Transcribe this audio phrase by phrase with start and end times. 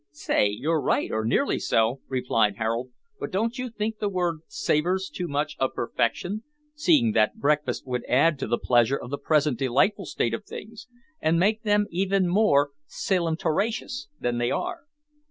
[0.27, 5.11] "Right; you're right, or nearly so," replied Harold; "but don't you think the word savours
[5.13, 6.41] too much of perfection,
[6.73, 10.87] seeing that breakfast would add to the pleasure of the present delightful state of things,
[11.21, 14.85] and make them even more sailumterracious than they are?"